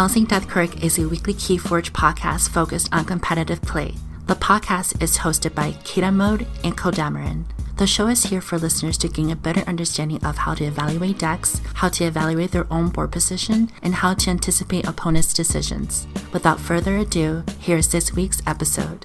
[0.00, 3.92] Bouncing Deathquill is a weekly Keyforge podcast focused on competitive play.
[4.28, 7.44] The podcast is hosted by Kira Mode and Kodamarin.
[7.76, 11.18] The show is here for listeners to gain a better understanding of how to evaluate
[11.18, 16.06] decks, how to evaluate their own board position, and how to anticipate opponents' decisions.
[16.32, 19.04] Without further ado, here's this week's episode.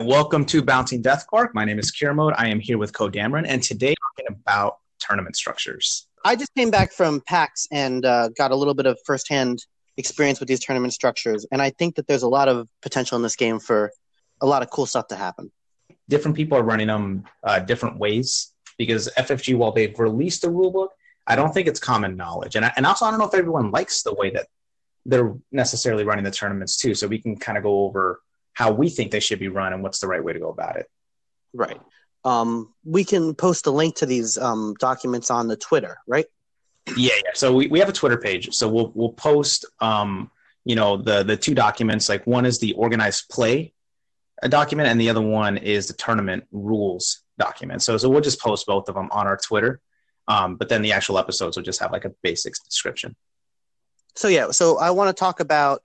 [0.00, 1.54] Welcome to Bouncing Deathquill.
[1.54, 2.34] My name is Kira Mode.
[2.36, 6.08] I am here with Kodamarin, and today we're talking about tournament structures.
[6.24, 9.64] I just came back from PAX and uh, got a little bit of firsthand
[9.96, 13.22] experience with these tournament structures, and I think that there's a lot of potential in
[13.22, 13.92] this game for
[14.40, 15.52] a lot of cool stuff to happen.
[16.08, 20.88] Different people are running them uh, different ways because FFG, while they've released the rulebook,
[21.26, 23.70] I don't think it's common knowledge, and I, and also I don't know if everyone
[23.70, 24.46] likes the way that
[25.06, 26.94] they're necessarily running the tournaments too.
[26.94, 28.20] So we can kind of go over
[28.54, 30.76] how we think they should be run and what's the right way to go about
[30.76, 30.86] it.
[31.52, 31.80] Right.
[32.24, 36.26] Um, we can post a link to these um, documents on the Twitter, right?
[36.96, 37.30] Yeah, yeah.
[37.34, 38.54] So we, we have a Twitter page.
[38.54, 40.30] So we'll we'll post um,
[40.64, 42.08] you know, the the two documents.
[42.08, 43.72] Like one is the organized play
[44.42, 47.82] a document, and the other one is the tournament rules document.
[47.82, 49.80] So so we'll just post both of them on our Twitter.
[50.26, 53.14] Um, but then the actual episodes will just have like a basic description.
[54.16, 55.82] So yeah, so I want to talk about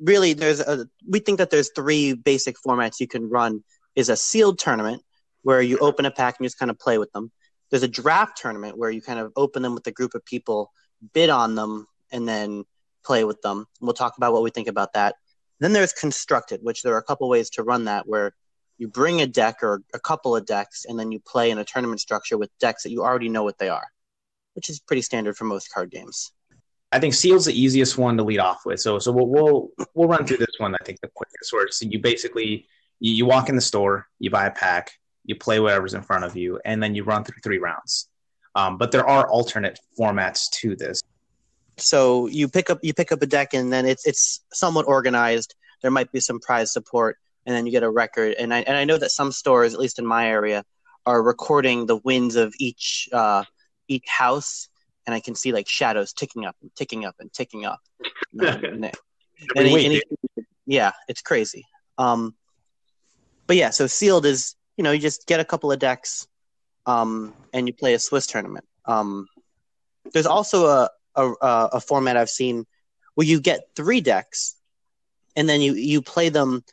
[0.00, 3.62] really there's a we think that there's three basic formats you can run
[3.94, 5.02] is a sealed tournament
[5.46, 7.30] where you open a pack and you just kind of play with them.
[7.70, 10.72] There's a draft tournament where you kind of open them with a group of people,
[11.14, 12.64] bid on them, and then
[13.04, 13.66] play with them.
[13.80, 15.14] We'll talk about what we think about that.
[15.60, 18.34] Then there's constructed, which there are a couple ways to run that where
[18.76, 21.64] you bring a deck or a couple of decks and then you play in a
[21.64, 23.86] tournament structure with decks that you already know what they are,
[24.54, 26.32] which is pretty standard for most card games.
[26.90, 28.80] I think Seal's the easiest one to lead off with.
[28.80, 30.74] So so we'll we'll, we'll run through this one.
[30.74, 31.52] I think the quickest.
[31.52, 32.66] Where so you basically
[32.98, 34.90] you, you walk in the store, you buy a pack,
[35.26, 38.08] you play whatever's in front of you, and then you run through three rounds.
[38.54, 41.02] Um, but there are alternate formats to this.
[41.76, 45.54] So you pick up you pick up a deck, and then it's it's somewhat organized.
[45.82, 48.34] There might be some prize support, and then you get a record.
[48.38, 50.64] And I and I know that some stores, at least in my area,
[51.04, 53.44] are recording the wins of each uh,
[53.88, 54.68] each house
[55.06, 57.80] and I can see like shadows ticking up and ticking up and ticking up.
[59.54, 60.02] and, and, and,
[60.66, 61.64] yeah, it's crazy.
[61.96, 62.34] Um,
[63.46, 66.26] but yeah, so sealed is you know you just get a couple of decks,
[66.86, 68.64] um, and you play a Swiss tournament.
[68.84, 69.26] Um,
[70.12, 71.32] there's also a, a
[71.74, 72.66] a format I've seen
[73.14, 74.56] where you get three decks,
[75.34, 76.64] and then you you play them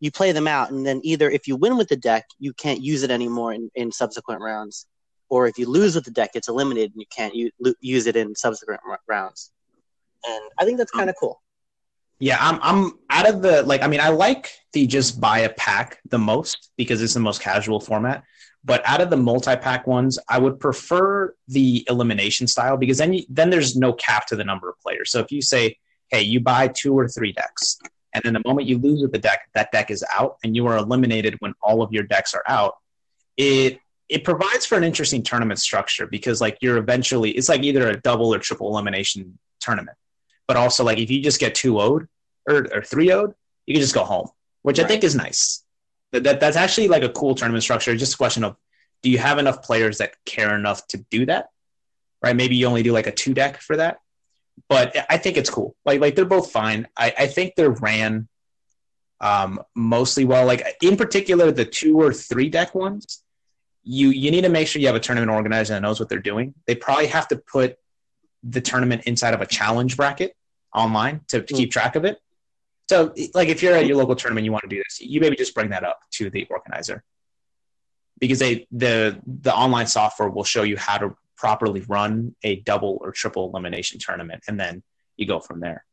[0.00, 2.80] you play them out, and then either if you win with the deck, you can't
[2.80, 4.86] use it anymore in, in subsequent rounds,
[5.28, 8.16] or if you lose with the deck, it's eliminated and you can't u- use it
[8.16, 9.50] in subsequent r- rounds.
[10.26, 11.40] And I think that's kind of cool.
[12.20, 15.48] Yeah, I'm I'm out of the like I mean I like the just buy a
[15.48, 18.24] pack the most because it's the most casual format.
[18.64, 23.22] But out of the multi-pack ones, I would prefer the elimination style because then you,
[23.28, 25.12] then there's no cap to the number of players.
[25.12, 27.78] So if you say, "Hey, you buy two or three decks,"
[28.12, 30.66] and then the moment you lose with the deck, that deck is out, and you
[30.66, 32.74] are eliminated when all of your decks are out.
[33.36, 37.88] It it provides for an interesting tournament structure because like you're eventually it's like either
[37.88, 39.96] a double or triple elimination tournament
[40.48, 42.08] but also like if you just get 2 owed
[42.48, 43.34] or, or 3 owed
[43.66, 44.28] you can just go home
[44.62, 44.84] which right.
[44.84, 45.64] i think is nice.
[46.12, 47.94] That, that that's actually like a cool tournament structure.
[47.96, 48.56] Just a question of
[49.02, 51.50] do you have enough players that care enough to do that?
[52.22, 52.34] Right?
[52.34, 53.98] Maybe you only do like a two deck for that.
[54.68, 55.76] But i think it's cool.
[55.84, 56.88] Like like they're both fine.
[56.96, 58.28] I, I think they're ran
[59.20, 60.46] um, mostly well.
[60.46, 63.22] Like in particular the two or three deck ones
[63.84, 66.18] you you need to make sure you have a tournament organizer that knows what they're
[66.18, 66.54] doing.
[66.66, 67.76] They probably have to put
[68.42, 70.34] the tournament inside of a challenge bracket
[70.78, 71.72] online to, to keep hmm.
[71.72, 72.18] track of it.
[72.88, 73.88] So, like if you're at hmm.
[73.88, 76.30] your local tournament, you want to do this, you maybe just bring that up to
[76.30, 77.02] the organizer
[78.18, 82.98] because they the the online software will show you how to properly run a double
[83.00, 84.82] or triple elimination tournament, and then
[85.16, 85.84] you go from there.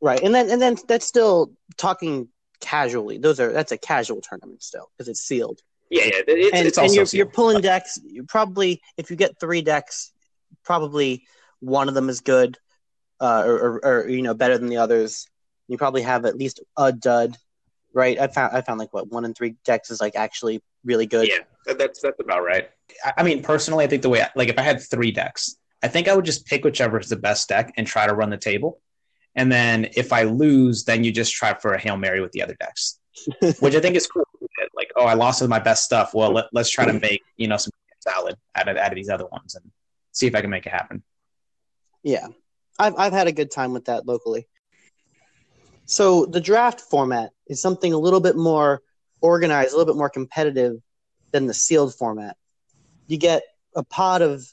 [0.00, 2.28] Right, and then and then that's still talking
[2.60, 3.18] casually.
[3.18, 5.60] Those are that's a casual tournament still because it's sealed.
[5.90, 6.10] Yeah, yeah.
[6.26, 7.98] It's, and, it's and you're, you're pulling decks.
[8.04, 10.12] You probably, if you get three decks,
[10.62, 11.24] probably
[11.60, 12.58] one of them is good,
[13.20, 15.26] uh, or, or, or, you know better than the others.
[15.66, 17.36] You probably have at least a dud,
[17.92, 18.18] right?
[18.18, 21.28] I found I found like what one in three decks is like actually really good.
[21.28, 22.70] Yeah, that's that's about right.
[23.16, 26.08] I mean, personally, I think the way like if I had three decks, I think
[26.08, 28.80] I would just pick whichever is the best deck and try to run the table.
[29.34, 32.42] And then if I lose, then you just try for a hail mary with the
[32.42, 32.98] other decks,
[33.60, 34.24] which I think is cool
[34.78, 36.14] like, oh, I lost with my best stuff.
[36.14, 39.10] Well, let, us try to make you know some salad out of out of these
[39.10, 39.70] other ones and
[40.12, 41.02] see if I can make it happen.
[42.02, 42.28] Yeah,
[42.78, 44.46] I've I've had a good time with that locally.
[45.86, 48.82] So the draft format is something a little bit more
[49.20, 50.76] organized, a little bit more competitive
[51.32, 52.36] than the sealed format.
[53.06, 53.42] You get
[53.74, 54.44] a pot of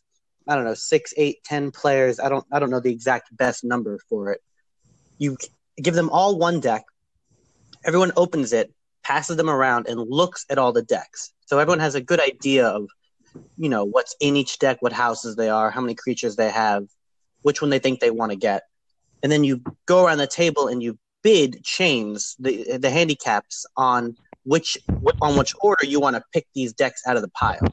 [0.48, 2.20] I don't know six, eight, ten players.
[2.20, 4.42] I don't I don't know the exact best number for it.
[5.18, 5.38] You
[5.82, 6.84] give them all one deck.
[7.84, 8.74] Everyone opens it,
[9.04, 11.34] passes them around, and looks at all the decks.
[11.46, 12.88] So everyone has a good idea of
[13.58, 16.86] you know what's in each deck, what houses they are, how many creatures they have,
[17.46, 18.64] which one they think they want to get,
[19.22, 24.16] and then you go around the table and you bid chains the the handicaps on
[24.46, 24.78] which
[25.22, 27.68] on which order you want to pick these decks out of the pile.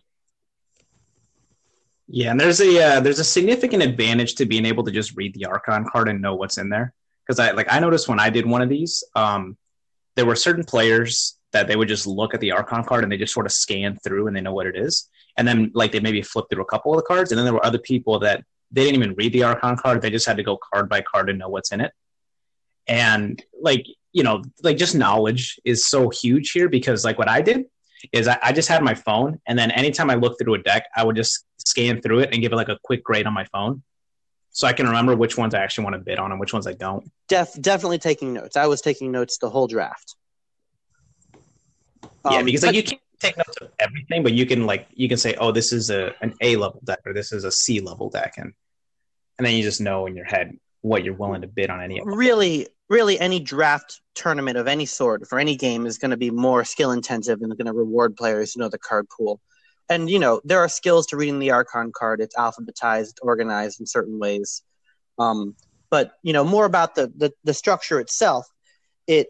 [2.07, 5.33] Yeah, and there's a uh, there's a significant advantage to being able to just read
[5.35, 6.93] the Archon card and know what's in there.
[7.27, 9.57] Because I like I noticed when I did one of these, um,
[10.17, 13.17] there were certain players that they would just look at the Archon card and they
[13.17, 15.09] just sort of scan through and they know what it is,
[15.39, 17.55] and then like they maybe flip through a couple of the cards, and then there
[17.55, 20.43] were other people that they didn't even read the Archon card; they just had to
[20.43, 21.93] go card by card and know what's in it.
[22.89, 27.41] And like you know, like just knowledge is so huge here because like what I
[27.41, 27.65] did
[28.13, 30.87] is I, I, just had my phone and then anytime I looked through a deck,
[30.95, 33.45] I would just scan through it and give it like a quick grade on my
[33.45, 33.83] phone.
[34.51, 36.67] So I can remember which ones I actually want to bid on and which ones
[36.67, 37.11] I don't.
[37.29, 38.57] Def, definitely taking notes.
[38.57, 40.17] I was taking notes the whole draft.
[42.31, 45.09] Yeah, um, because like you can't take notes of everything, but you can like you
[45.09, 47.81] can say, oh, this is a an A level deck or this is a C
[47.81, 48.53] level deck, and
[49.39, 52.01] and then you just know in your head what you're willing to bid on any.
[52.05, 56.31] Really, really any draft tournament of any sort for any game is going to be
[56.31, 59.41] more skill intensive and going to reward players who know the card pool.
[59.89, 62.21] And you know there are skills to reading the Archon card.
[62.21, 64.63] It's alphabetized, organized in certain ways.
[65.19, 65.55] Um,
[65.91, 68.47] but you know more about the, the the structure itself.
[69.07, 69.29] It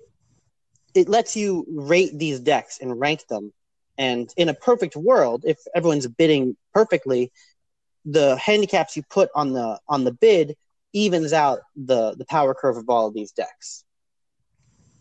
[0.94, 3.52] it lets you rate these decks and rank them.
[3.98, 7.32] And in a perfect world, if everyone's bidding perfectly,
[8.04, 10.56] the handicaps you put on the on the bid
[10.92, 13.84] evens out the the power curve of all of these decks.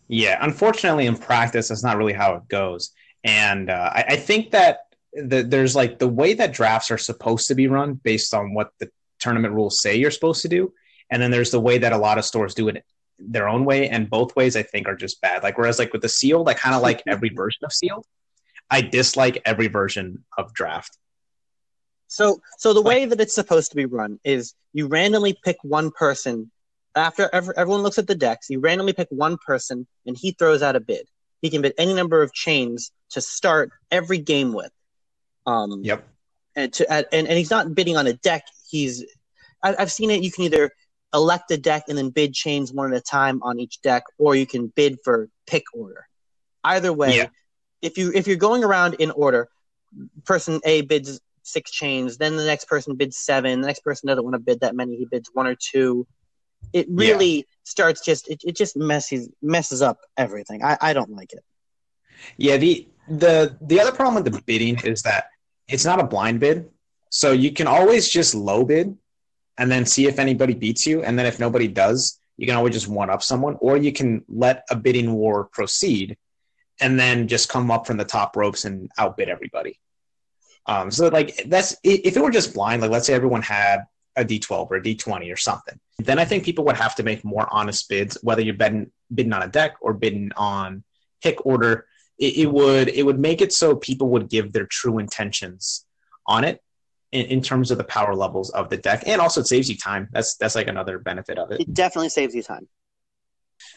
[0.08, 2.90] Yeah, unfortunately, in practice, that's not really how it goes.
[3.24, 4.80] And uh, I, I, think that
[5.12, 8.72] the, there's like the way that drafts are supposed to be run based on what
[8.78, 8.90] the
[9.20, 10.72] tournament rules say you're supposed to do,
[11.10, 12.84] and then there's the way that a lot of stores do it
[13.18, 15.42] their own way, and both ways I think are just bad.
[15.42, 18.04] Like whereas like with the sealed, I kind of like every version of sealed.
[18.70, 20.98] I dislike every version of draft.
[22.12, 25.90] So, so the way that it's supposed to be run is you randomly pick one
[25.90, 26.50] person
[26.94, 28.50] after everyone looks at the decks.
[28.50, 31.08] You randomly pick one person, and he throws out a bid.
[31.40, 34.70] He can bid any number of chains to start every game with.
[35.46, 36.06] Um, yep.
[36.54, 38.44] And to and, and he's not bidding on a deck.
[38.68, 39.06] He's
[39.62, 40.22] I, I've seen it.
[40.22, 40.70] You can either
[41.14, 44.36] elect a deck and then bid chains one at a time on each deck, or
[44.36, 46.06] you can bid for pick order.
[46.62, 47.28] Either way, yeah.
[47.80, 49.48] if you if you're going around in order,
[50.26, 52.16] person A bids six chains.
[52.16, 53.60] Then the next person bids seven.
[53.60, 54.96] The next person doesn't want to bid that many.
[54.96, 56.06] He bids one or two.
[56.72, 57.42] It really yeah.
[57.64, 60.62] starts just it, it just messes messes up everything.
[60.64, 61.44] I, I don't like it.
[62.36, 65.26] Yeah, the the the other problem with the bidding is that
[65.68, 66.70] it's not a blind bid.
[67.10, 68.96] So you can always just low bid
[69.58, 71.02] and then see if anybody beats you.
[71.02, 74.24] And then if nobody does, you can always just one up someone, or you can
[74.28, 76.16] let a bidding war proceed
[76.80, 79.78] and then just come up from the top ropes and outbid everybody.
[80.66, 83.84] Um, so like that's if it were just blind, like let's say everyone had
[84.16, 87.24] a D12 or a D20 or something, then I think people would have to make
[87.24, 90.84] more honest bids, whether you're bidding, bidding on a deck or bidding on
[91.22, 91.86] pick order.
[92.18, 95.84] It, it, would it would make it so people would give their true intentions
[96.26, 96.62] on it
[97.10, 99.76] in, in, terms of the power levels of the deck, and also it saves you
[99.76, 100.08] time.
[100.12, 101.62] That's that's like another benefit of it.
[101.62, 102.68] It definitely saves you time.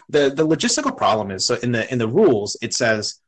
[0.09, 3.19] The the logistical problem is so in the in the rules it says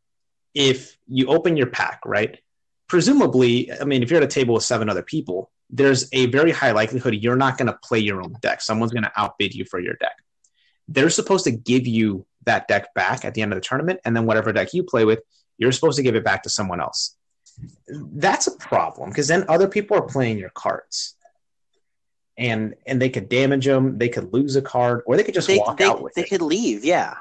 [0.53, 2.39] if you open your pack right
[2.87, 6.51] presumably, I mean, if you're at a table with seven other people, there's a very
[6.51, 8.61] high likelihood you're not going to play your own deck.
[8.61, 10.17] Someone's going to outbid you for your deck.
[10.87, 14.15] They're supposed to give you that deck back at the end of the tournament, and
[14.15, 15.19] then whatever deck you play with,
[15.57, 17.17] you're supposed to give it back to someone else.
[17.89, 21.15] That's a problem because then other people are playing your cards,
[22.37, 25.47] and and they could damage them, they could lose a card, or they could just
[25.47, 26.25] they, walk they, out with they it.
[26.25, 27.15] They could leave, yeah.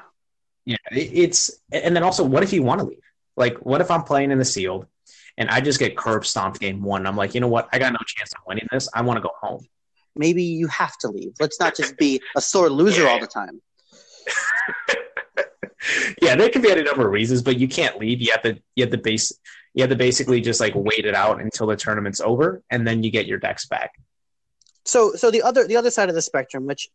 [0.63, 3.01] Yeah, it's and then also, what if you want to leave?
[3.35, 4.85] Like, what if I'm playing in the sealed?
[5.37, 7.05] And I just get curb stomped game one.
[7.05, 7.69] I'm like, you know what?
[7.71, 8.89] I got no chance of winning this.
[8.93, 9.65] I want to go home.
[10.15, 11.33] Maybe you have to leave.
[11.39, 13.09] Let's not just be a sore loser yeah.
[13.09, 13.61] all the time.
[16.21, 18.19] yeah, there can be any number of reasons, but you can't leave.
[18.19, 19.31] You have to you have to base
[19.73, 23.03] you have to basically just like wait it out until the tournament's over, and then
[23.03, 23.91] you get your decks back.
[24.85, 26.89] So so the other the other side of the spectrum, which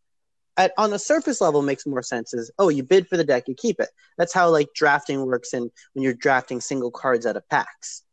[0.57, 3.47] at on the surface level makes more sense is oh you bid for the deck
[3.47, 7.35] you keep it that's how like drafting works and when you're drafting single cards out
[7.37, 8.03] of packs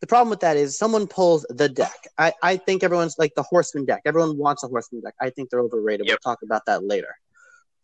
[0.00, 2.06] the problem with that is someone pulls the deck.
[2.18, 4.02] I, I think everyone's like the horseman deck.
[4.04, 5.14] Everyone wants a horseman deck.
[5.20, 6.06] I think they're overrated.
[6.06, 6.18] Yep.
[6.24, 7.14] We'll talk about that later.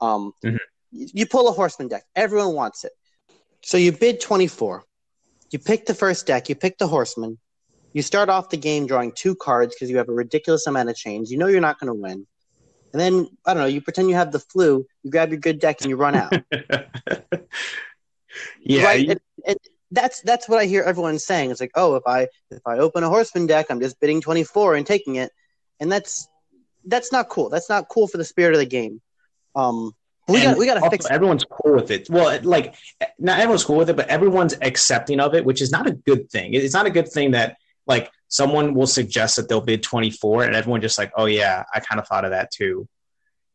[0.01, 0.57] Um, mm-hmm.
[0.91, 2.05] You pull a horseman deck.
[2.15, 2.93] Everyone wants it.
[3.63, 4.85] So you bid 24.
[5.51, 6.49] You pick the first deck.
[6.49, 7.39] You pick the horseman.
[7.95, 10.97] You start off the game drawing two cards because you have a ridiculous amount of
[10.97, 11.31] chains.
[11.31, 12.27] You know you're not going to win.
[12.93, 15.59] And then, I don't know, you pretend you have the flu, you grab your good
[15.61, 16.33] deck and you run out.
[18.61, 19.01] yeah, right?
[19.01, 19.59] you- And, and
[19.93, 21.51] that's that's what I hear everyone saying.
[21.51, 24.75] It's like, oh, if I if I open a horseman deck, I'm just bidding 24
[24.75, 25.31] and taking it.
[25.79, 26.29] And that's
[26.85, 27.51] that's not cool.
[27.51, 29.01] That's not cool for the spirit of the game.
[29.55, 29.93] Um
[30.29, 31.11] we got we got to fix it.
[31.11, 32.09] everyone's cool with it.
[32.09, 32.75] Well, like
[33.19, 36.31] not everyone's cool with it, but everyone's accepting of it, which is not a good
[36.31, 36.55] thing.
[36.55, 37.57] It's not a good thing that
[37.87, 41.81] like someone will suggest that they'll bid 24 and everyone just like, "Oh yeah, I
[41.81, 42.89] kind of thought of that too."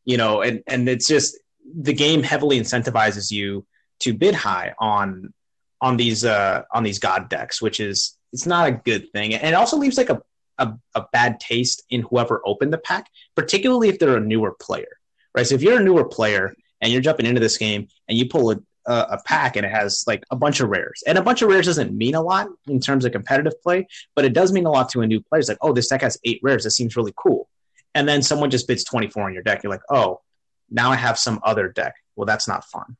[0.03, 1.37] You know, and and it's just
[1.73, 3.65] the game heavily incentivizes you
[4.01, 5.33] to bid high on
[5.81, 9.33] on these uh on these god decks, which is it's not a good thing.
[9.33, 10.21] And it also leaves like a
[10.57, 14.97] a, a bad taste in whoever opened the pack, particularly if they're a newer player.
[15.35, 15.45] Right?
[15.45, 18.51] So if you're a newer player and you're jumping into this game and you pull
[18.51, 21.49] a, a, pack and it has like a bunch of rares, and a bunch of
[21.49, 24.71] rares doesn't mean a lot in terms of competitive play, but it does mean a
[24.71, 25.39] lot to a new player.
[25.39, 26.63] It's like, oh, this deck has eight rares.
[26.63, 27.47] That seems really cool.
[27.93, 29.63] And then someone just bids 24 on your deck.
[29.63, 30.21] You're like, oh,
[30.69, 31.95] now I have some other deck.
[32.15, 32.97] Well, that's not fun.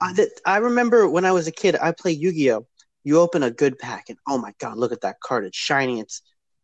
[0.00, 2.66] I, that, I remember when I was a kid, I played Yu-Gi-Oh.
[3.04, 5.46] You open a good pack, and oh my god, look at that card!
[5.46, 6.00] It's shiny.
[6.00, 6.20] It's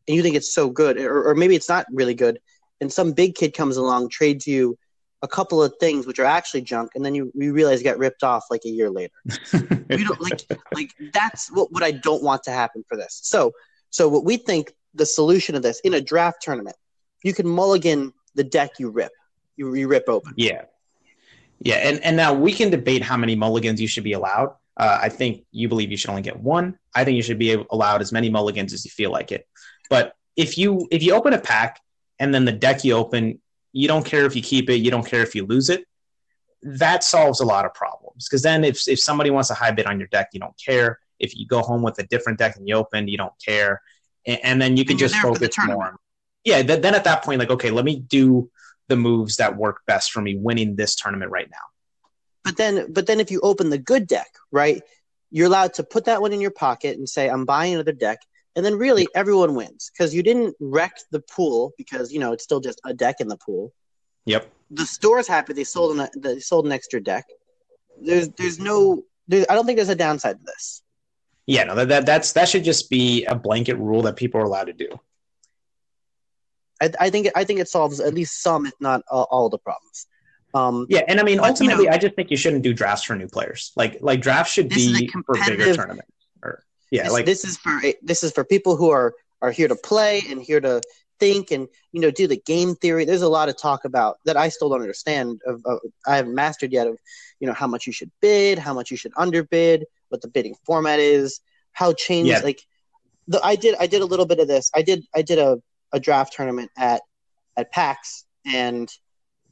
[0.07, 2.39] and you think it's so good, or, or maybe it's not really good.
[2.83, 4.77] And some big kid comes along, trades you
[5.23, 7.99] a couple of things which are actually junk, and then you, you realize you got
[7.99, 9.15] ripped off like a year later.
[9.89, 10.41] You don't like
[10.75, 13.21] like that's what, what I don't want to happen for this.
[13.23, 13.53] So
[13.91, 16.77] so what we think the solution of this in a draft tournament,
[17.23, 19.13] you can mulligan the deck you rip,
[19.57, 20.35] you, you rip open.
[20.37, 20.63] Yeah.
[21.61, 21.77] Yeah.
[21.77, 24.55] And, and now we can debate how many mulligans you should be allowed.
[24.77, 26.79] Uh, I think you believe you should only get one.
[26.95, 29.49] I think you should be allowed as many mulligans as you feel like it.
[29.89, 31.81] But if you if you open a pack
[32.19, 33.41] and then the deck you open,
[33.73, 35.85] you don't care if you keep it, you don't care if you lose it.
[36.63, 39.87] That solves a lot of problems because then if if somebody wants a high bid
[39.87, 40.99] on your deck, you don't care.
[41.19, 43.81] If you go home with a different deck than you opened, you don't care,
[44.27, 45.87] and, and then you can And just focus more.
[45.87, 45.97] on-
[46.45, 48.51] Yeah, th- then at that point, like okay, let me do
[48.89, 51.57] the moves that work best for me winning this tournament right now.
[52.45, 54.83] But then, but then, if you open the good deck, right,
[55.31, 58.19] you're allowed to put that one in your pocket and say, "I'm buying another deck,"
[58.55, 62.45] and then really everyone wins because you didn't wreck the pool because you know it's
[62.45, 63.73] still just a deck in the pool.
[64.27, 64.51] Yep.
[64.71, 67.25] The store's happy they sold an they sold an extra deck.
[68.01, 70.83] There's there's no there, I don't think there's a downside to this.
[71.47, 74.45] Yeah, no, that, that that's that should just be a blanket rule that people are
[74.45, 74.89] allowed to do.
[76.81, 79.59] I, I think I think it solves at least some, if not uh, all, the
[79.59, 80.07] problems.
[80.55, 82.73] Um, Yeah, and I mean But, you ultimately, know- I just think you shouldn't do
[82.75, 83.73] drafts for new players.
[83.77, 86.11] Like like drafts should This is a be for bigger tournaments.
[86.43, 89.69] Or yeah, this, like this is for this is for people who are are here
[89.69, 90.81] to play and here to
[91.19, 94.37] think and you know do the game theory there's a lot of talk about that
[94.37, 96.99] i still don't understand of, of i haven't mastered yet of
[97.41, 100.55] you know how much you should bid how much you should underbid what the bidding
[100.67, 101.41] format is
[101.73, 102.41] how change Yeah.
[102.41, 102.61] like
[103.29, 105.57] the i did i did a little bit of this i did i did a,
[105.93, 107.03] a draft tournament at
[107.57, 108.25] at pax.
[108.45, 108.89] And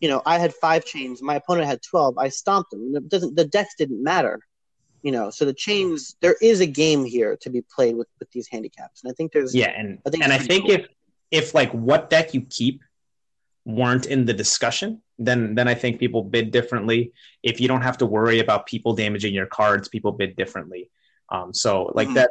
[0.01, 1.23] you know i had five chains.
[1.23, 2.95] My opponent had 12 i stomped them.
[2.95, 4.41] It doesn't the decks didn't matter
[5.05, 5.31] you know.
[5.31, 9.05] So the chains there is a game here to be played with with these handicaps.
[9.05, 10.89] And i think there's yeah, and I think and I think if
[11.31, 12.83] if like what deck you keep
[13.65, 17.13] weren't in the discussion, then then I think people bid differently.
[17.43, 20.91] If you don't have to worry about people damaging your cards, people bid differently.
[21.29, 22.15] Um, so like Mhm.
[22.15, 22.31] that,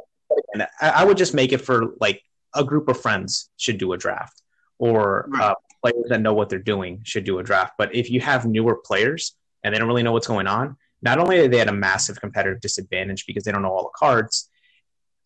[0.53, 2.23] and I, I would just make it for like
[2.55, 4.41] a group of friends should do a draft,
[4.79, 5.41] or Right.
[5.51, 7.73] uh, players that know what they're doing should do a draft.
[7.77, 11.19] But if you have newer players and they don't really know what's going on, not
[11.19, 14.49] only are they at a massive competitive disadvantage because they don't know all the cards,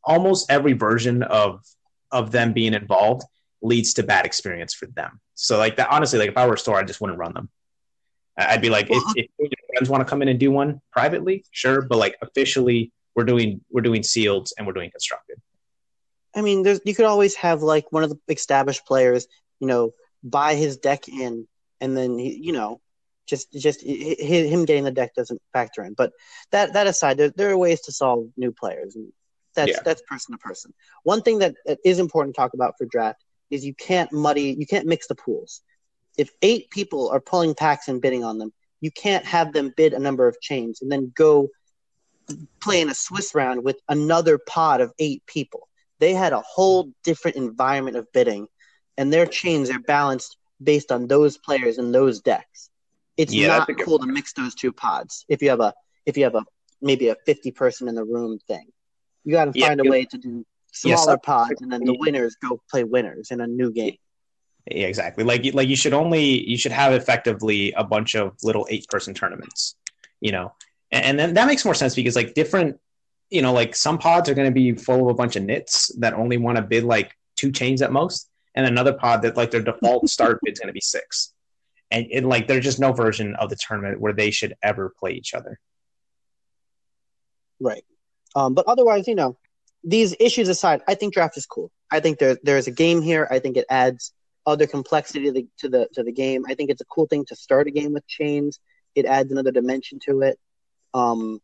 [0.04, 1.64] almost every version of
[2.12, 3.24] of them being involved
[3.62, 5.20] leads to bad experience for them.
[5.36, 7.50] So like that, honestly, like if I were a store, I just wouldn't run them.
[8.38, 10.80] I'd be like, Well, if, if your friends want to come in and do one
[10.92, 15.42] privately, sure, but like officially, we're doing we're doing sealed and we're doing constructed.
[16.36, 19.28] I mean, there's you could always have like one of the established players,
[19.60, 19.94] you know,
[20.24, 21.48] buy his deck in,
[21.82, 22.82] and then he, you know,
[23.26, 25.94] just just hi- hi- him getting the deck doesn't factor in.
[25.94, 26.14] But
[26.52, 29.12] that that aside, there, there are ways to solve new players, and
[29.56, 29.82] that's Yeah.
[29.84, 30.74] that's person to person.
[31.04, 34.56] One thing that, that is important to talk about for draft is you can't muddy,
[34.60, 35.62] you can't mix the pools.
[36.18, 39.94] If eight people are pulling packs and bidding on them, you can't have them bid
[39.94, 41.50] a number of chains and then go
[42.60, 45.68] play in a Swiss round with another pod of eight people
[46.00, 48.48] they had a whole different environment of bidding,
[48.98, 52.70] and their chains are balanced based on those players and those decks.
[53.16, 55.26] It's Yeah, not a cool to mix those two pods.
[55.28, 55.74] If you have a
[56.06, 56.44] if you have a
[56.82, 58.68] maybe a fifty person in the room thing,
[59.24, 61.84] you got to Yeah, find a you- way to do smaller some- pods, and then
[61.84, 63.98] the winners go play winners in a new game.
[64.70, 65.24] Yeah, exactly.
[65.24, 68.88] Like you- like you should only you should have effectively a bunch of little eight
[68.90, 69.76] person tournaments,
[70.22, 70.54] you know,
[70.92, 72.80] and, and then that makes more sense because like different
[73.30, 75.94] you know, like some pods are going to be full of a bunch of nits
[76.00, 79.52] that only want to bid like two chains at most, and another pod that like
[79.52, 81.34] their default start bid is going to be six.
[81.90, 85.12] And, and like there's just no version of the tournament where they should ever play
[85.12, 85.60] each other.
[87.60, 87.84] Right.
[88.36, 89.38] Um, but otherwise, you know,
[89.84, 91.72] these issues aside, I think draft is cool.
[91.90, 93.28] I think there there's a game here.
[93.32, 94.12] I think it adds
[94.46, 96.44] other complexity to the, to the to the game.
[96.48, 98.60] I think it's a cool thing to start a game with chains.
[98.96, 100.40] It adds another dimension to it.
[100.94, 101.40] Um,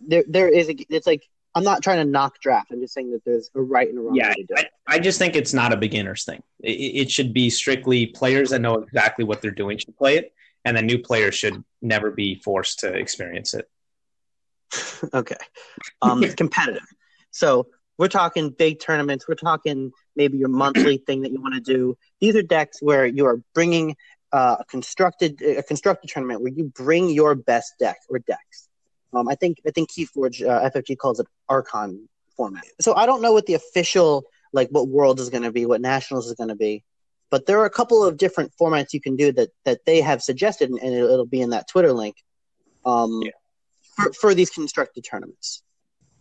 [0.00, 2.72] there there is a, it's like I'm not trying to knock draft.
[2.72, 4.60] I'm just saying that there's a right and a wrong yeah, way to do I,
[4.60, 4.70] it.
[4.86, 6.42] I just think it's not a beginner's thing.
[6.60, 10.32] It, it should be strictly players that know exactly what they're doing should play it,
[10.64, 13.68] and the new players should never be forced to experience it.
[15.14, 15.36] okay.
[16.02, 16.82] Um, competitive.
[17.30, 19.26] So we're talking big tournaments.
[19.28, 21.96] We're talking maybe your monthly thing that you want to do.
[22.20, 23.96] These are decks where you are bringing
[24.32, 28.63] uh, a constructed a constructed tournament where you bring your best deck or decks.
[29.14, 32.64] Um, I think I think Keyforge uh, FFG calls it Archon format.
[32.80, 35.80] So I don't know what the official like what Worlds is going to be, what
[35.80, 36.84] Nationals is going to be,
[37.30, 40.22] but there are a couple of different formats you can do that that they have
[40.22, 42.16] suggested, and it'll, it'll be in that Twitter link.
[42.86, 43.30] Um, Yeah.
[43.96, 45.62] for, for these constructed tournaments.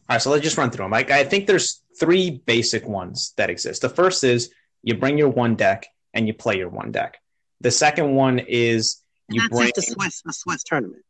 [0.10, 0.92] All right, so let's just run through them.
[0.92, 3.82] Like I think there's three basic ones that exist.
[3.82, 7.18] The first is you bring your one deck and you play your one deck.
[7.62, 11.04] The second one is you bring Swiss a Swiss tournament.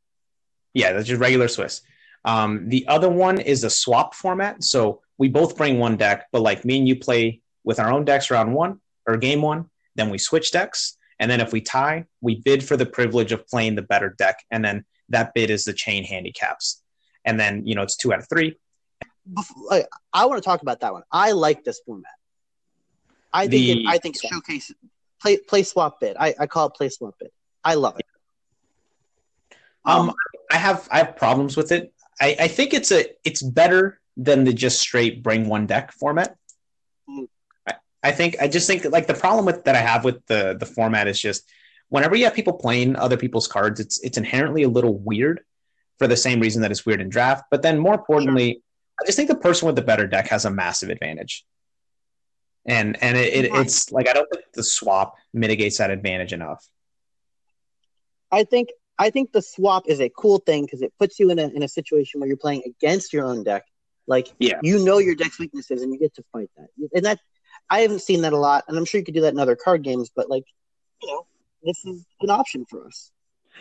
[0.73, 1.81] Yeah, that's just regular Swiss.
[2.25, 4.63] Um, the other one is a swap format.
[4.63, 8.05] So we both bring one deck, but like me and you play with our own
[8.05, 12.05] decks round one or game one, then we switch decks, and then if we tie,
[12.21, 15.65] we bid for the privilege of playing the better deck, and then that bid is
[15.65, 16.81] the chain handicaps,
[17.25, 18.57] and then you know it's two out of three.
[20.11, 21.03] I want to talk about that one.
[21.11, 22.11] I like this format.
[23.31, 24.71] I think The- it, I think showcase
[25.21, 26.17] play play swap bid.
[26.19, 27.29] I, I call it play swap bid.
[27.63, 28.05] I love it.
[29.85, 30.13] Um,
[30.51, 31.93] I have I have problems with it.
[32.19, 36.35] I, I think it's a it's better than the just straight bring one deck format.
[37.09, 37.27] Mm.
[37.67, 37.73] I,
[38.03, 40.65] I think I just think like the problem with that I have with the the
[40.65, 41.49] format is just
[41.89, 45.41] whenever you have people playing other people's cards, it's it's inherently a little weird
[45.99, 47.45] for the same reason that it's weird in draft.
[47.51, 48.63] But then more importantly,
[48.99, 51.45] I just think the person with the better deck has a massive advantage.
[52.65, 56.65] And and it, it, it's like I don't think the swap mitigates that advantage enough.
[58.31, 61.39] I think I think the swap is a cool thing because it puts you in
[61.39, 63.63] a in a situation where you're playing against your own deck.
[64.07, 64.59] Like Yeah.
[64.61, 66.67] you know your deck's weaknesses and you get to fight that.
[66.93, 67.19] And that
[67.69, 69.55] I haven't seen that a lot, and I'm sure you could do that in other
[69.55, 70.43] card games, but like
[71.01, 71.25] you know,
[71.63, 73.11] this is an option for us.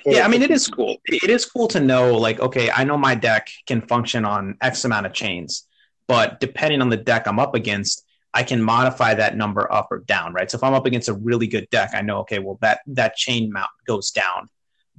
[0.05, 0.97] Yeah, I mean, it is cool.
[1.07, 4.85] It is cool to know, like, okay, I know my deck can function on X
[4.85, 5.67] amount of chains,
[6.09, 9.99] but depending on the deck I'm up against, I can modify that number up or
[9.99, 10.51] down, right?
[10.51, 13.17] So if I'm up against a really good deck, I know, okay, well, that that
[13.17, 14.49] chain mount goes down.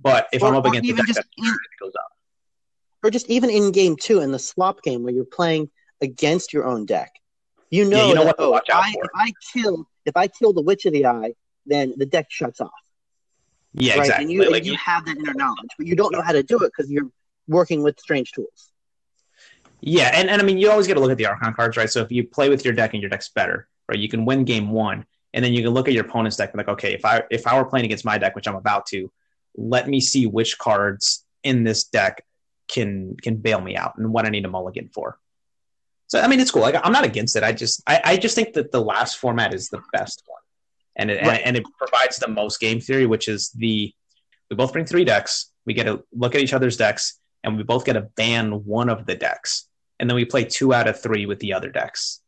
[0.01, 2.11] But if Or- I'm up against even deck just in- it goes up.
[3.03, 5.69] or just even in game two in the swap game where you're playing
[6.01, 7.11] against your own deck.
[7.69, 9.03] You know, Yeah, you know that, what to oh, watch out I, for.
[9.05, 11.33] if I kill if I kill the Witch of the Eye,
[11.65, 12.71] then the deck shuts off.
[13.73, 13.99] Yeah, right?
[14.01, 14.23] exactly.
[14.25, 16.43] And you, Like, and you have that inner knowledge, but you don't know how to
[16.43, 17.09] do it because you're
[17.47, 18.69] working with strange tools.
[19.81, 21.89] Yeah, and, and I mean, you always got to look at the Archon cards, right?
[21.89, 24.43] So if you play with your deck and your deck's better, right, you can win
[24.45, 27.03] game one, and then you can look at your opponent's deck and like, okay, if
[27.05, 29.11] I if I were playing against my deck, which I'm about to,
[29.55, 32.23] let me see which cards in this deck
[32.67, 35.19] can can bail me out and what I need a mulligan for.
[36.07, 36.61] So I mean, it's cool.
[36.61, 37.43] Like I'm not against it.
[37.43, 40.41] I just I, I just think that the last format is the best one,
[40.95, 41.37] and it Right.
[41.39, 43.93] and, and it provides the most game theory, which is the
[44.49, 45.51] we both bring three decks.
[45.65, 48.89] We get to look at each other's decks, and we both get to ban one
[48.89, 49.67] of the decks,
[49.99, 52.21] and then we play two out of three with the other decks.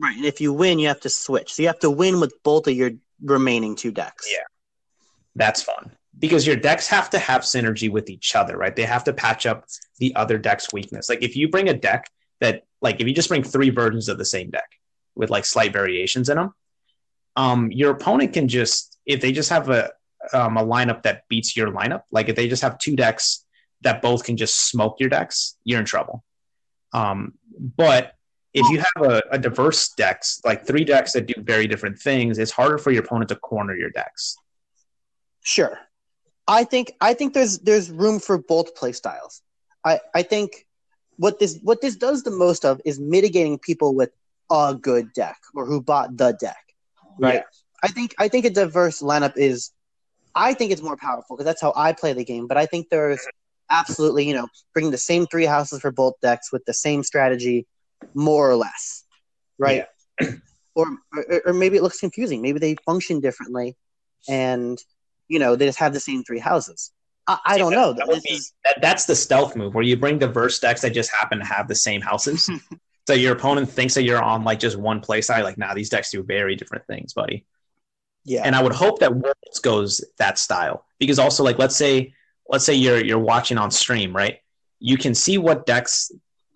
[0.00, 0.16] Right.
[0.16, 1.54] And if you win, you have to switch.
[1.54, 4.28] So you have to win with both of your remaining two decks.
[4.30, 4.44] Yeah.
[5.34, 8.74] That's fun because your decks have to have synergy with each other, right?
[8.74, 9.64] They have to patch up
[9.98, 11.08] the other deck's weakness.
[11.08, 12.08] Like if you bring a deck
[12.40, 14.68] that, like, if you just bring three versions of the same deck
[15.14, 16.54] with like slight variations in them,
[17.36, 19.90] um, your opponent can just if they just have a
[20.32, 23.44] um, a lineup that beats your lineup, like if they just have two decks
[23.82, 26.24] that both can just smoke your decks, you're in trouble.
[26.92, 28.14] Um, but
[28.52, 32.38] if you have a, a diverse decks, like three decks that do very different things,
[32.38, 34.36] it's harder for your opponent to corner your decks.
[35.44, 35.78] Sure.
[36.48, 39.42] I think I think there's there's room for both play styles.
[39.84, 40.66] I, I think
[41.16, 44.10] what this what this does the most of is mitigating people with
[44.50, 46.74] a good deck or who bought the deck.
[47.18, 47.34] Right.
[47.34, 47.42] Yeah.
[47.82, 49.70] I think I think a diverse lineup is
[50.34, 52.46] I think it's more powerful because that's how I play the game.
[52.46, 53.20] But I think there's
[53.70, 57.66] absolutely, you know, bringing the same three houses for both decks with the same strategy,
[58.14, 59.04] more or less.
[59.58, 59.84] Right.
[60.74, 62.40] or, or or maybe it looks confusing.
[62.40, 63.76] Maybe they function differently
[64.28, 64.78] and
[65.28, 66.92] you know, they just have the same three houses.
[67.26, 67.92] I, I don't that- know.
[67.92, 70.90] that This be- is That, that's the stealth move where you bring diverse decks that
[70.90, 72.48] just happen to have the same houses.
[73.06, 75.42] so your opponent thinks that you're on like just one play side.
[75.44, 77.44] Like, nah, these decks do very different things, buddy.
[78.24, 78.42] yeah.
[78.44, 82.14] And I would hope that Worlds goes that style because also like let's say
[82.48, 84.38] let's say you're you're watching on stream, right?
[84.80, 86.10] You can see what decks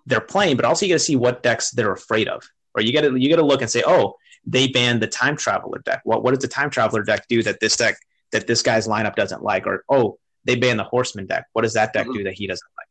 [0.07, 2.43] they're playing, but also you got to see what decks they're afraid of.
[2.75, 4.15] Or you got to you got to look and say, oh,
[4.47, 6.01] they banned the time traveler deck.
[6.05, 7.97] What what does the time traveler deck do that this deck
[8.33, 9.66] that this guy's lineup doesn't like?
[9.66, 11.47] Or oh, they ban the horseman deck.
[11.53, 12.14] What does that deck Mhm.
[12.14, 12.88] do that he doesn't like?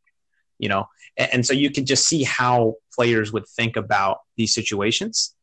[0.59, 4.53] You know, and, and so you can just see how players would think about these
[4.53, 5.35] situations,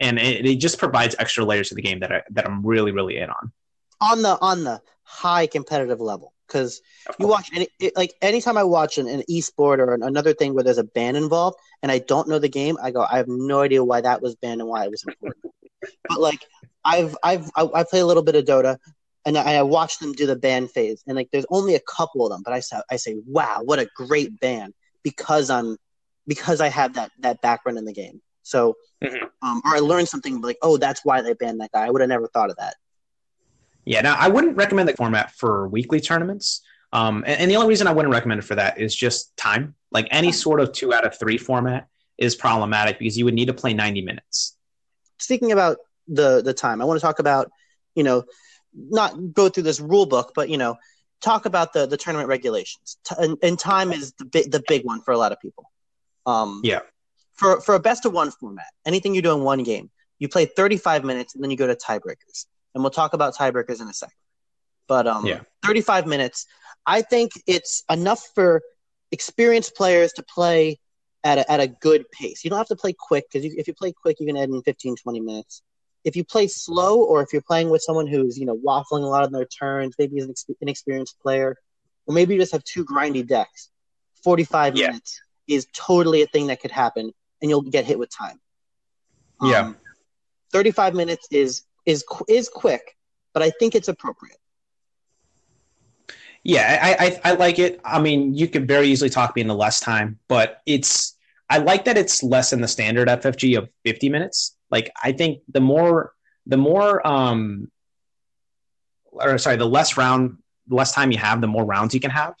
[0.00, 2.90] and it, it just provides extra layers to the game that I, that I'm really
[2.92, 3.52] really in on.
[4.00, 6.80] on the on the high competitive level because
[7.18, 10.54] you watch any it, like anytime I watch an, an esport or an, another thing
[10.54, 13.28] where there's a ban involved and I don't know the game, I go, I have
[13.28, 15.52] no idea why that was banned and why it was important.
[16.08, 16.40] but like
[16.84, 18.78] I've I've I, I play a little bit of Dota
[19.26, 22.24] and I, I watch them do the ban phase and like there's only a couple
[22.26, 25.76] of them, but I say I say, wow, what a great ban because I'm
[26.26, 28.20] because I have that that background in the game.
[28.42, 29.30] So Mhm.
[29.42, 31.86] um, or I learned something like, oh, that's why they banned that guy.
[31.86, 32.76] I would have never thought of that.
[33.84, 36.62] Yeah, now I wouldn't recommend the format for weekly tournaments.
[36.92, 39.74] Um, and, and the only reason I wouldn't recommend it for that is just time.
[39.90, 43.46] Like any sort of two out of three format is problematic because you would need
[43.46, 44.56] to play 90 minutes.
[45.18, 47.50] speaking about the the time, I want to talk about
[47.94, 48.24] you know
[48.74, 50.76] not go through this rule book, but you know
[51.20, 52.98] talk about the the tournament regulations.
[53.04, 55.70] T- and, and time is the big the big one for a lot of people.
[56.26, 56.80] Um, Yeah.
[57.32, 60.46] For for a best of one format, anything you do in one game, you play
[60.46, 63.92] 35 minutes and then you go to tiebreakers, and we'll talk about tiebreakers in a
[63.92, 64.14] second.
[64.86, 65.40] But um, Yeah.
[65.64, 66.46] 35 minutes,
[66.86, 68.62] I think it's enough for
[69.10, 70.78] experienced players to play
[71.24, 72.44] at a, at a good pace.
[72.44, 74.62] You don't have to play quick because if you play quick, you can add in
[74.62, 75.62] 15, 20 minutes.
[76.04, 79.06] If you play slow, or if you're playing with someone who's you know waffling a
[79.06, 81.56] lot on their turns, maybe he's an expe- inexperienced player,
[82.06, 83.70] or maybe you just have two grindy decks.
[84.22, 84.88] 45 Yeah.
[84.88, 88.40] minutes is totally a thing that could happen, and you'll get hit with time.
[89.42, 89.60] Yeah.
[89.60, 89.76] Um,
[90.52, 92.96] 35 minutes is is is quick,
[93.32, 94.38] but I think it's appropriate.
[96.42, 97.80] Yeah, I, I, I like it.
[97.84, 101.16] I mean, you could very easily talk me into less time, but it's
[101.48, 104.53] I like that it's less than the standard FFG of 50 minutes.
[104.74, 106.12] Like I think the more
[106.46, 107.70] the more um
[109.12, 112.10] or sorry, the less round the less time you have, the more rounds you can
[112.10, 112.34] have.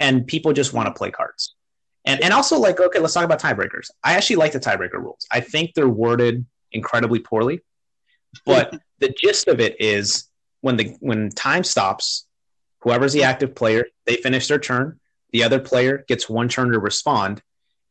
[0.00, 1.54] And people just want to play cards.
[2.06, 3.90] And and also like, okay, let's talk about tiebreakers.
[4.02, 5.26] I actually like the tiebreaker rules.
[5.30, 7.60] I think they're worded incredibly poorly.
[8.46, 10.30] But the gist of it is
[10.62, 12.26] when the when time stops,
[12.80, 14.98] whoever's the active player, they finish their turn.
[15.32, 17.42] The other player gets one turn to respond.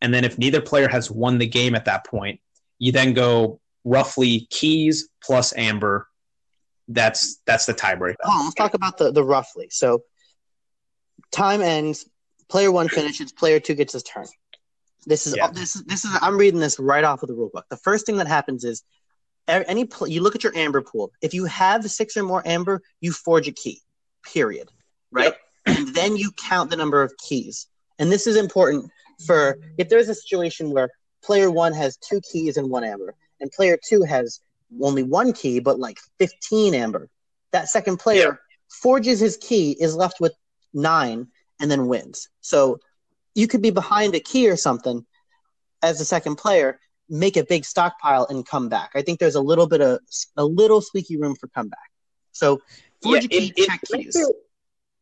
[0.01, 2.39] And then if neither player has won the game at that point,
[2.79, 6.09] you then go roughly keys plus amber.
[6.89, 8.15] That's that's the tiebreaker.
[8.25, 9.69] On, let's talk about the, the roughly.
[9.71, 10.03] So
[11.31, 12.07] time ends,
[12.49, 14.25] player one finishes, player two gets his turn.
[15.05, 15.47] This is Yeah.
[15.51, 17.65] this is this is I'm reading this right off of the rule book.
[17.69, 18.83] The first thing that happens is
[19.47, 21.11] any pl- you look at your amber pool.
[21.21, 23.81] If you have six or more amber, you forge a key.
[24.23, 24.69] Period.
[25.11, 25.33] Right?
[25.67, 27.65] And then you count the number of keys.
[27.97, 28.91] And this is important
[29.25, 30.91] for if there's a situation where
[31.23, 34.39] player one has two keys and one amber, and player two has
[34.81, 37.09] only one key but like 15 amber.
[37.51, 40.33] That second player forges his key, is left with
[40.73, 41.27] nine,
[41.61, 42.27] and then wins.
[42.41, 42.79] So
[43.35, 45.05] you could be behind a key or something
[45.83, 48.89] as a second player, make a big stockpile and come back.
[48.95, 49.99] I think there's a little bit of
[50.35, 51.91] a little squeaky room for comeback.
[52.31, 52.59] So
[53.03, 54.15] forge Yeah, key, it- it check keys.
[54.15, 54.35] it-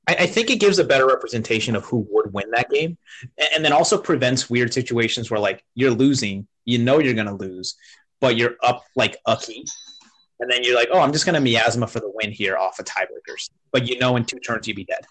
[0.06, 2.98] I, think it gives a better representation of who would win that game,
[3.56, 7.76] and, then also prevents weird situations where like you're losing, you know you're gonna lose,
[8.24, 9.68] but you're up like a key,
[10.40, 12.86] and then you're like, oh, I'm just gonna miasma for the win here off of
[12.86, 15.02] tiebreakers, but you know in two turns you'd be dead.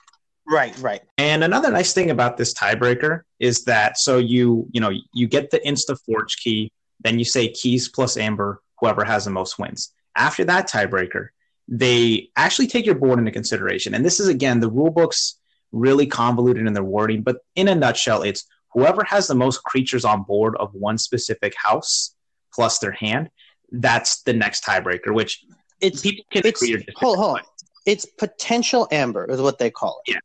[0.48, 1.02] Right, right.
[1.18, 5.50] And another nice thing about this tiebreaker is that so you you know you get
[5.50, 6.72] the insta forge key,
[7.04, 9.92] then you say keys plus amber, whoever has the most wins.
[10.16, 11.28] After that tiebreaker,
[11.68, 13.94] they actually take your board into consideration.
[13.94, 15.38] And this is again the rule books
[15.70, 20.06] really convoluted in their wording, but in a nutshell, it's whoever has the most creatures
[20.06, 22.14] on board of one specific house
[22.54, 23.28] plus their hand.
[23.70, 25.44] That's the next tiebreaker, which
[25.80, 27.38] It's people can it's agree hold hold.
[27.38, 27.44] on.
[27.86, 30.12] It's potential amber is what they call it.
[30.12, 30.18] Yeah.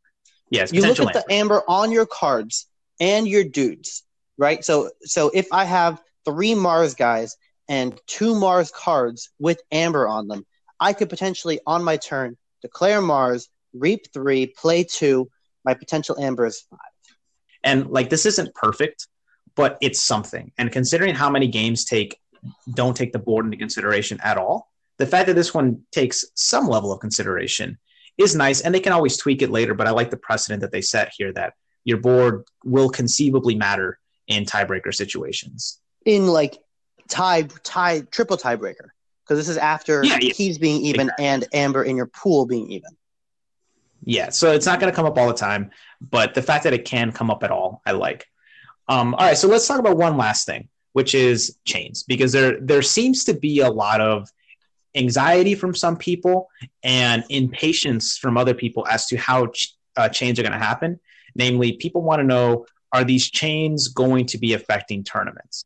[0.49, 2.67] Yes, you look at the amber on your cards
[2.99, 4.03] and your dudes,
[4.37, 4.63] right?
[4.63, 7.35] So so if I have three Mars guys
[7.67, 10.45] and two Mars cards with amber on them,
[10.79, 15.29] I could potentially on my turn declare Mars, reap three, play two.
[15.65, 16.79] My potential amber is five.
[17.63, 19.07] and like this isn't perfect
[19.57, 22.17] but it's something and considering how many games take
[22.73, 26.67] don't take the board into consideration at all the fact that this one takes some
[26.67, 27.77] level of consideration
[28.17, 29.73] is nice, and they can always tweak it later.
[29.73, 33.99] But I like the precedent that they set here that your board will conceivably matter
[34.27, 35.79] in tiebreaker situations.
[36.05, 36.57] In like
[37.07, 38.89] tie tie triple tiebreaker
[39.23, 40.33] because this is after Yeah, yeah.
[40.33, 42.91] keys being even and amber in your pool being even.
[44.03, 46.73] Yeah, so it's not going to come up all the time, but the fact that
[46.73, 48.25] it can come up at all, I like.
[48.87, 52.59] Um, all right, so let's talk about one last thing, which is chains, because there
[52.61, 54.29] there seems to be a lot of
[54.95, 56.47] anxiety from some people
[56.83, 60.99] and impatience from other people as to how ch- uh, chains are going to happen.
[61.35, 65.65] Namely, people want to know are these chains going to be affecting tournaments,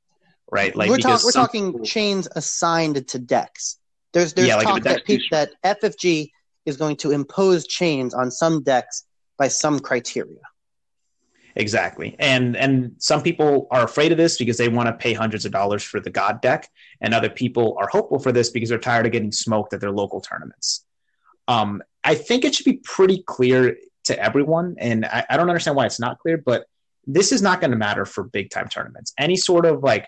[0.52, 0.76] right?
[0.76, 3.78] we're, talk- we're talking people- chains assigned to decks.
[4.14, 6.32] There's there's Yeah, like talk that, that FFG
[6.66, 9.06] is going to impose chains on some decks
[9.38, 10.42] by some criteria.
[11.56, 12.16] Exactly.
[12.20, 15.52] And and some people are afraid of this because they want to pay hundreds of
[15.52, 16.70] dollars for the God deck,
[17.02, 19.92] and other people are hopeful for this because they're tired of getting smoked at their
[19.92, 20.86] local tournaments.
[21.48, 25.76] Um, I think it should be pretty clear to everyone, and I, I don't understand
[25.76, 26.66] why it's not clear, but
[27.06, 29.14] this is not going to matter for big time tournaments.
[29.18, 30.08] Any sort of like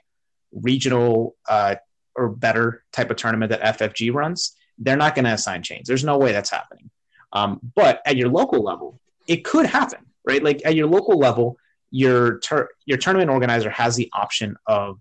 [0.52, 1.76] regional uh,
[2.16, 5.88] or better type of tournament that FFG runs, they're not going to assign chains.
[5.88, 6.90] There's no way that's happening.
[7.32, 10.44] Um, but at your local level, it could happen, right?
[10.44, 11.58] Like at your local level,
[11.92, 15.00] your tur- your tournament organizer has the option of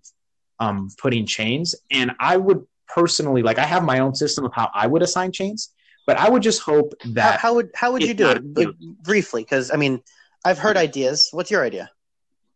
[0.59, 4.69] um, putting chains, and I would personally like I have my own system of how
[4.73, 5.69] I would assign chains,
[6.05, 9.43] but I would just hope that how would how would you do it briefly?
[9.43, 10.01] Because I mean,
[10.45, 11.29] I've heard ideas.
[11.31, 11.89] What's your idea?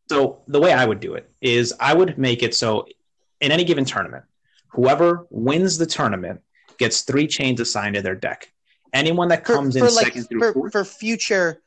[0.10, 2.86] So the way I would do it is I would make it so
[3.42, 4.24] in any given tournament,
[4.70, 6.42] whoever wins the tournament
[6.78, 8.52] gets three chains assigned to their deck.
[8.94, 11.62] Anyone that For, comes in for like second through for, fourth, for future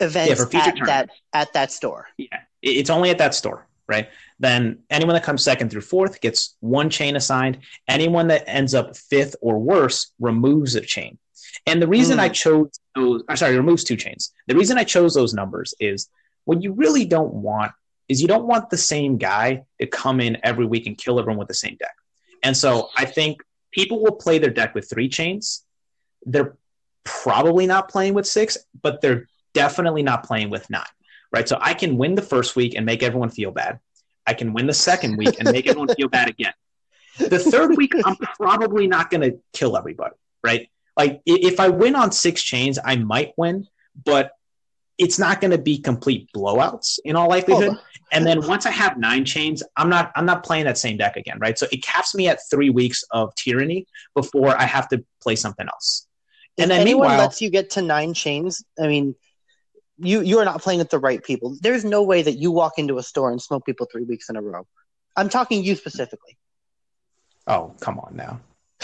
[0.00, 2.06] events Yeah, at that at that store.
[2.16, 4.08] yeah, it's only at that store, right?
[4.40, 7.58] Then anyone that comes second through fourth gets one chain assigned.
[7.88, 11.18] Anyone that ends up fifth or worse removes a chain.
[11.66, 12.20] And the reason Hmm.
[12.20, 14.32] I chose those, I'm sorry, removes two chains.
[14.46, 16.08] The reason I chose those numbers is
[16.44, 17.72] what you really don't want
[18.08, 21.38] is you don't want the same guy to come in every week and kill everyone
[21.38, 21.94] with the same deck.
[22.42, 25.64] And so I think people will play their deck with three chains.
[26.24, 26.56] They're
[27.04, 29.26] probably not playing with six, but they're
[29.58, 30.94] definitely not playing with nine,
[31.32, 31.48] right?
[31.48, 33.80] So I can win the first week and make everyone feel bad.
[34.26, 36.52] I can win the second week and make everyone feel bad again.
[37.18, 40.68] The third week, I'm probably not going to kill everybody, right?
[40.96, 43.66] Like if I win on six chains, I might win,
[44.04, 44.32] but
[44.98, 47.70] it's not going to be complete blowouts in all likelihood.
[47.72, 47.80] Oh,
[48.12, 51.16] And then once I have nine chains, I'm not I'm not playing that same deck
[51.16, 51.56] again, right?
[51.58, 55.66] So it caps me at three weeks of tyranny before I have to play something
[55.66, 56.06] else.
[56.56, 59.14] if And then anyone meanwhile, lets you get to nine chains, I mean,
[59.98, 61.56] you you are not playing with the right people.
[61.60, 64.36] There's no way that you walk into a store and smoke people three weeks in
[64.36, 64.66] a row.
[65.16, 66.38] I'm talking you specifically.
[67.46, 68.40] oh come on now,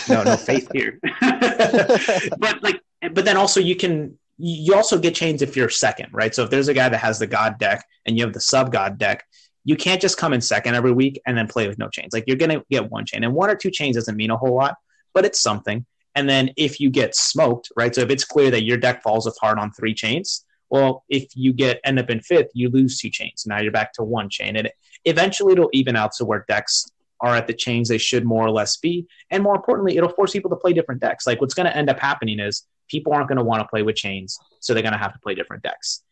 [0.09, 0.99] no no faith here.
[1.21, 2.81] but like,
[3.13, 6.35] but then also you can you also get chains if you're second, right?
[6.35, 8.73] So if there's a guy that has the god deck and you have the sub
[8.73, 9.25] god deck,
[9.65, 12.13] you can't just come in second every week and then play with no chains.
[12.13, 14.55] Like you're gonna get one chain, and one or two chains doesn't mean a whole
[14.55, 14.75] lot,
[15.13, 15.87] but it's something.
[16.17, 17.95] And then if you get smoked, right?
[17.95, 20.45] So if it's clear that your deck falls apart on three chains,
[20.75, 23.45] well, if you get end up in fifth, you lose two chains.
[23.47, 24.69] Now you're back to one chain, and
[25.05, 26.85] eventually it'll even out to where decks
[27.21, 29.07] are at the chains they should more or less be.
[29.31, 31.29] And more importantly, it'll force people to play different decks.
[31.29, 33.83] Like what's going to end up happening is people aren't going to want to play
[33.83, 36.03] with chains, so they're going to have to play different decks.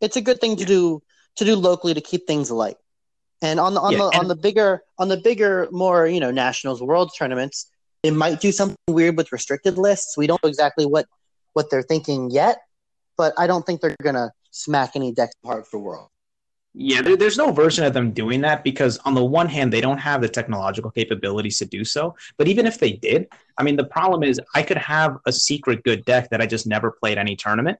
[0.00, 1.02] It's a good thing to do
[1.36, 2.76] to do locally to keep things light.
[3.42, 6.30] And on the on Yeah, the on the bigger on the bigger more you know
[6.30, 7.70] nationals world tournaments,
[8.02, 10.16] they might do something weird with restricted lists.
[10.16, 11.04] We don't know exactly what
[11.52, 12.60] what they're thinking yet,
[13.16, 16.08] but I don't think they're gonna smack any decks apart for world.
[16.78, 19.80] Yeah, there, there's no version of them doing that because, on the one hand, they
[19.80, 22.16] don't have the technological capabilities to do so.
[22.36, 25.84] But even if they did, I mean, the problem is I could have a secret
[25.84, 27.78] good deck that I just never played any tournament,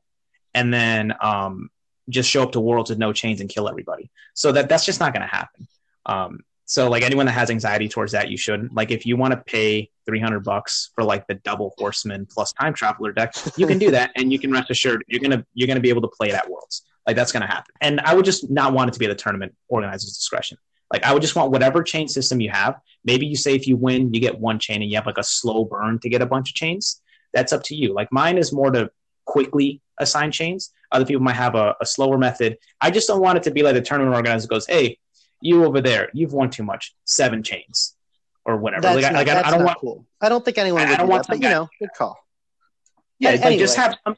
[0.54, 1.68] and then um,
[2.08, 4.10] just show up to Worlds with no chains and kill everybody.
[4.32, 5.68] So that that's just not going to happen.
[6.06, 8.74] Um, so like anyone that has anxiety towards that, you shouldn't.
[8.74, 12.74] Like if you want to pay 300 bucks for like the double horseman plus time
[12.74, 15.80] traveler deck, you can do that, and you can rest assured you're gonna you're gonna
[15.80, 16.82] be able to play it at Worlds.
[17.06, 17.72] Like that's to happen.
[17.80, 20.58] And I would just not want it to be at the tournament organizer's discretion.
[20.92, 22.80] Like I would just want whatever chain system you have.
[23.04, 25.22] Maybe you say if you win, you get one chain and you have like a
[25.22, 27.00] slow burn to get a bunch of chains.
[27.32, 27.94] That's up to you.
[27.94, 28.90] Like mine is more to
[29.24, 30.72] quickly assign chains.
[30.90, 32.58] Other people might have a, a slower method.
[32.80, 34.98] I just don't want it to be like the tournament organizer goes, "Hey,
[35.46, 36.94] you over there, you've won too much.
[37.04, 37.94] Seven chains."
[38.44, 38.82] Or whatever.
[38.82, 40.06] That's like, I- not, like I- that's I don't want cool.
[40.20, 41.68] I don't think anyone I- I would don't do want that, but some you know,
[41.80, 42.16] good call.
[43.18, 44.16] Yeah, But like just have some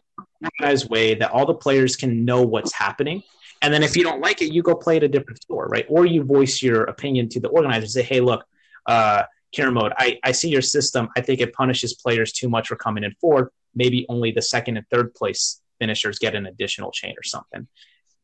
[0.61, 3.23] organized way that all the players can know what's happening.
[3.63, 5.87] And then if you don't like it, you go play at a different store, right?
[5.89, 7.87] Or you voice your opinion to the organizer.
[7.87, 8.45] Say, hey, look,
[8.87, 9.23] uh,
[9.57, 11.09] Kira Mode, I, I see your system.
[11.17, 13.49] I think it punishes players too much for coming in fourth.
[13.75, 17.67] maybe only the second and third place finishers get an additional chain or something.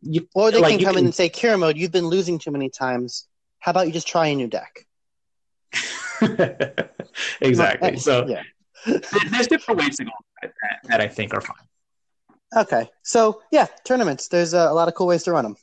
[0.07, 2.39] You, or they like can come can, in and say, Kira mode, you've been losing
[2.39, 3.27] too many times.
[3.61, 4.87] How about you just try a new deck?
[7.41, 7.97] exactly.
[7.97, 8.43] So yeah.
[9.31, 10.11] there's different ways to go
[10.43, 10.53] that,
[10.85, 11.57] that I think are fine.
[12.57, 12.91] Okay.
[13.03, 14.29] So yeah, tournaments.
[14.29, 15.57] There's a lot of cool ways to run them.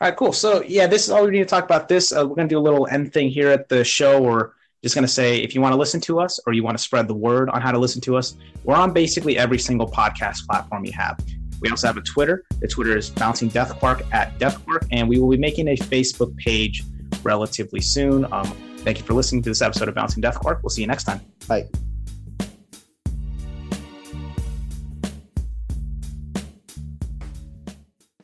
[0.00, 0.32] All right, cool.
[0.32, 1.88] So yeah, this is all we need to talk about.
[1.88, 4.94] This uh, we're gonna do a little end thing here at the show, or just
[4.94, 7.14] gonna say if you want to listen to us or you want to spread the
[7.14, 10.92] word on how to listen to us, we're on basically every single podcast platform you
[10.92, 11.18] have.
[11.60, 12.44] We also have a Twitter.
[12.60, 16.84] The Twitter is Bouncing Deathquill at Deathquill, and we will be making a Facebook page
[17.22, 18.24] relatively soon.
[18.32, 18.46] Um,
[18.78, 20.62] thank you for listening to this episode of Bouncing Deathquill.
[20.62, 21.20] We'll see you next time.
[21.46, 21.68] Bye.